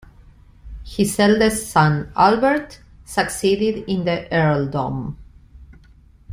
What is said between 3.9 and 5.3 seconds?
the earldom.